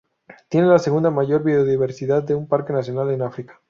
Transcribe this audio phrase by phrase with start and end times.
[0.49, 3.59] Tiene la segunda mayor biodiversidad de un parque nacional en África.